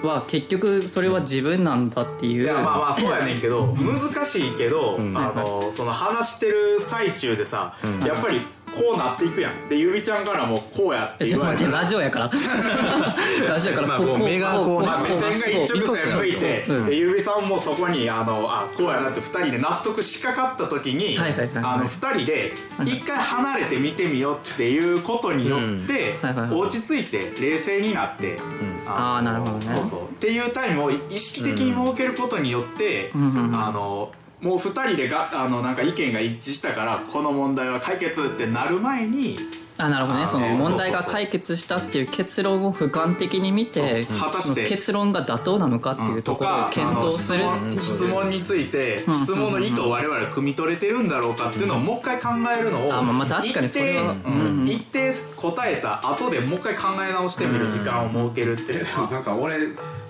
[0.03, 2.43] は結局それは自分なんだっていう。
[2.43, 8.41] いやまあまあそうやねんけど難しいけど、あのその話してる最中でさ、やっぱり
[8.77, 12.31] こうなっていくやんでゆびちゃんからもこうやって言われたらラジオやから。
[13.49, 16.85] ラジオやからまあこう目がこうまあ、目線が一直線向いて、うん。
[16.85, 21.47] でゆびさんもそこにあのあこうやなって2人で納得しかかった時に、はいはいはい。
[21.47, 22.53] はいあの2人で
[22.85, 26.17] 一回離れて見てみようっていうことによって、
[26.51, 28.39] 落ち着いて冷静になって、
[28.87, 29.65] あーなるほどね。
[29.75, 30.01] そうそう。
[30.03, 33.59] っていうタイムを意識的に設けることによって、んうんうん。
[33.59, 39.37] あのもう2人でがあのなんか意見が一致したからこの問題は解決ってなる前に
[39.79, 40.27] あなるほどね。
[40.27, 49.13] そのね問題が解決したっていう結論を俯瞰的に見て果たして結論が妥当なのかっていうところを検討するあの質問質問についてん。
[49.13, 54.67] 質問の意図を我々汲み取れてるんだろうかっていうのをもう一回考えるのをあまあまあ確かにそれは一定うん。
[54.67, 58.85] 一定答えた後でもう一回考え直してみる時間を設けるっていう。
[58.97, 59.57] の はなんか俺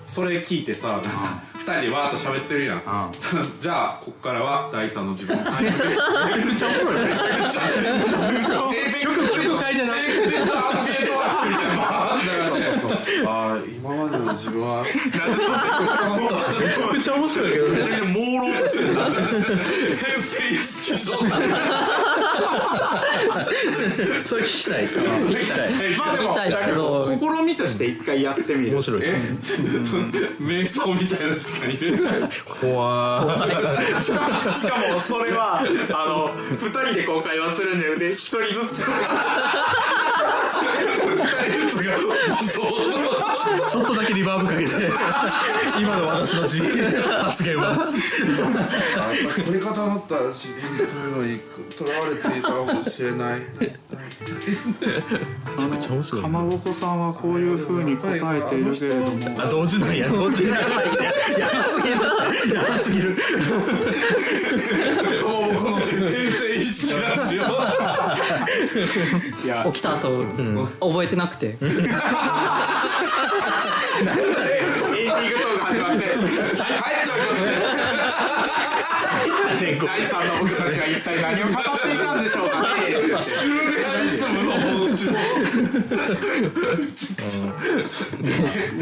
[0.08, 1.10] それ聞いてさなんか
[1.54, 2.82] 二人でわーっと喋ってるやん、
[3.60, 7.08] じゃあこっからは第三の自分を変えるめちちゃおもろい。
[7.10, 7.62] めちゃくちゃ
[9.02, 10.00] 曲曲書いてな。
[10.00, 11.67] いみたいな
[13.28, 14.90] ああ今までの自分はめ
[16.72, 17.76] ちゃくちゃ面白いけどね。
[17.76, 18.88] めちゃくちゃ朦朧としてる
[19.96, 21.18] 変性意識症
[24.24, 24.88] それ聞きたい。
[24.88, 25.96] 聞きたい。
[25.98, 28.72] まあでも聞きたいけど試みとして一回やってみる。
[28.72, 29.02] 面白い。
[29.02, 32.20] 瞑想みたいなしか入れない。
[32.46, 34.00] ほわー。
[34.00, 35.64] しかもしかもそれはあ
[36.08, 38.86] の二人でこう会話するんじゃなくて一人ずつ
[43.68, 44.70] ちょっとだけリバーブかけて
[45.80, 47.84] 今の私の自発言は。
[49.44, 51.40] 取り方だったら自分というのに
[51.76, 53.42] とらわれていたかもしれない。
[53.60, 59.40] めちゃくちゃ面白いかまぼこさんはこういう風に答えているけれども。
[59.40, 60.08] あ同時なんや。
[60.08, 60.66] 同時なんやや
[61.52, 61.96] ばすぎる。
[62.54, 63.16] やばすぎる。
[65.22, 65.28] こ
[65.70, 66.00] の変
[69.72, 70.24] 起きた後、
[70.80, 71.56] 覚えてなくて。
[73.98, 76.04] エンディングトーク始まって
[76.60, 77.02] 「はいはい」
[79.58, 82.68] ということで第三の僕たちは一体何を語っていたんでしょうかね。
[82.88, 84.68] リスムの方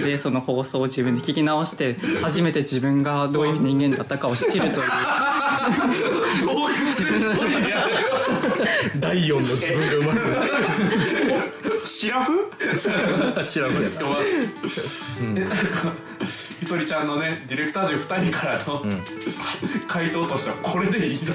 [0.05, 4.89] でその放送を自分で聞き直して初めて自分がどういう人間だったかを知るという
[9.17, 10.21] 第4の自分が生まれ
[11.87, 12.51] シラフ？
[13.41, 13.75] る知らん
[16.61, 18.83] やひとりちゃんのねディレクター陣2人からの、
[19.87, 21.35] 回答としてはこれでいいの？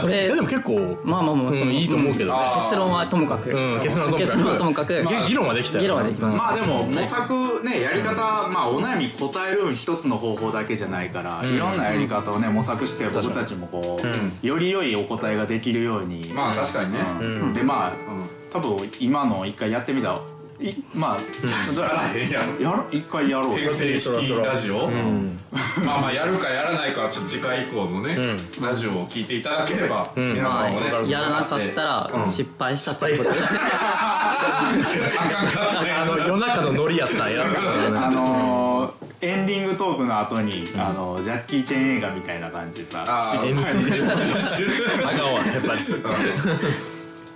[0.00, 2.38] これでも結構まあまあまあその、うんいいと思うけどね。
[2.64, 4.26] 結論はともかく、うん結論はともかく。
[4.26, 6.38] 結論はともかく、議議論はできたよ議論はできます。
[6.38, 8.14] まあでも模索ねやり方
[8.48, 16.32] まあお悩み答える一つの方法だけじゃないからいろんなやり方をね模索して僕たちもこうより良いお答えができるように。
[16.34, 17.54] まあ確かにね、うん。
[17.54, 17.92] でまあ
[18.50, 20.20] 多分今の一回やってみた
[20.60, 21.20] いまあ
[22.60, 23.56] やろ一回やろう。
[23.56, 24.90] 変性意識ラジオ、
[25.84, 28.18] まあまあやるかやらないかはちょっと次回以降のね、
[28.60, 34.36] ラジオを聞いていただければ、皆さんもね、やらなかったら失敗したってことで、あ
[35.30, 37.44] かんかったやあの夜中のノリやったんや
[38.06, 45.80] あのーエンディングトークの後に、あのジャッキー・チェン映画みたいな感じでさあ あかんわやっぱり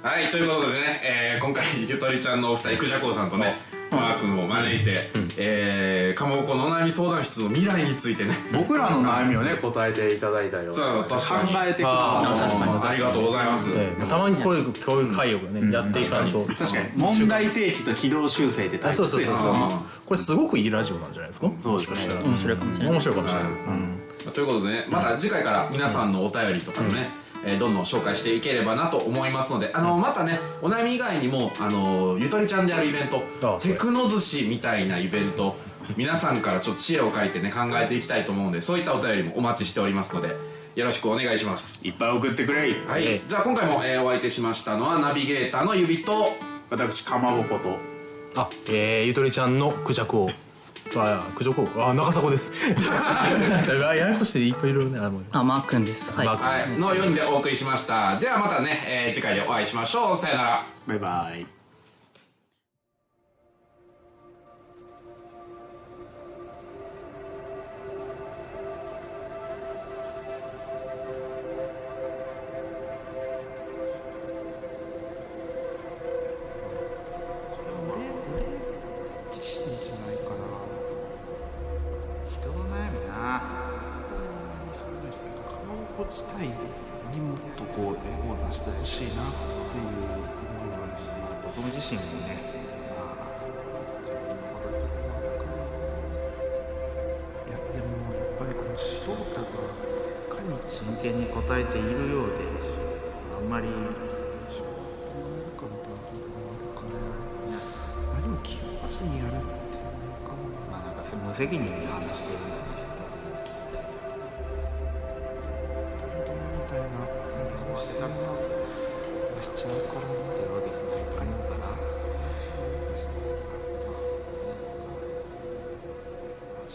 [0.03, 3.57] はい、ということでね、えー今回ゆとりちゃんのお二人クジャコウさんとね
[3.91, 8.33] マー君を招いて、えーえー、かまぼこのお悩み相談室の未来についてね。
[8.53, 12.89] 僕らの悩みをね答えていただいたよそう確かに考えてくださあった。
[12.89, 16.33] ありがとうございます、ええたまにこういう教育会をね、やっていかん。
[16.33, 16.89] と確かに。
[16.97, 19.55] 問題提起と軌道修正って大あ切そうそうそうそう。
[19.55, 21.51] あこれすごくいいラジオなんじゃないですか？
[21.63, 21.97] そうですね。
[22.25, 27.11] 面白いかもしれない面白いかもしれないです、ということでねまた次回から皆さんのお便りとかもね、
[27.45, 33.23] えーどんどん紹介していければなと思いますのであのまたねお悩み以外にもあのゆとりちゃんでやるイベント
[33.61, 35.57] テクノ寿司みたいなイベント
[35.97, 40.37] 皆さんからちょっと知恵を借りてね考えていきたいと思うんでそういったお便りもお待ちしておりますので
[40.75, 41.79] よろしくお願いします。
[41.83, 42.61] いっぱい送ってくれ。
[42.61, 43.23] はい、ええ。
[43.29, 46.33] じゃあ今回も、えーお相手しましたのはナビゲーターの指と
[46.71, 47.77] 私かまぼこと。
[48.35, 50.31] あえー、ゆとりちゃんのクジャク王
[51.01, 52.53] あクジャク王あ中迫です。
[52.91, 53.27] あ
[53.95, 56.13] ややこしいいっぱいいるねあもうあマー君です。
[56.13, 56.27] はい。
[56.27, 56.35] は
[56.67, 58.17] い、の4人でお送りしました。
[58.19, 60.17] ではまたね、えー次回でお会いしましょう。
[60.17, 60.67] さよなら。
[60.87, 61.62] バイバイ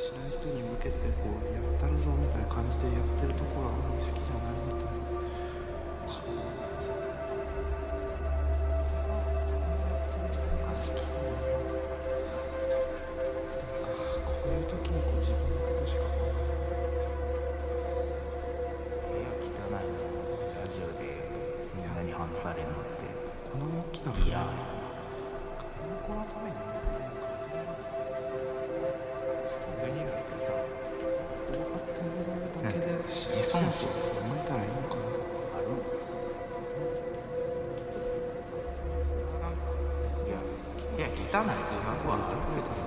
[0.08, 4.97] 知らない人に向けてこうやったるぞみたいな感じでやってるところはあんまり好きじゃないみたいな
[41.38, 42.24] 汚い自覚はある
[42.56, 42.82] けどさ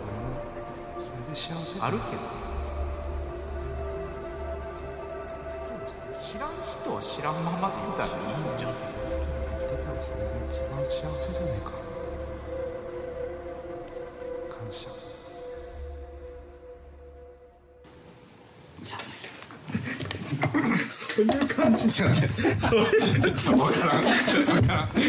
[0.98, 2.22] それで幸せあるけど
[6.18, 11.70] 知らん人は知らんままでいたらいいんじゃん生きてたらそれが一番幸せじゃねえか
[14.51, 14.90] 感謝
[20.90, 23.18] そういう感じじゃねそうい。
[23.18, 24.90] う感じ分からん分からん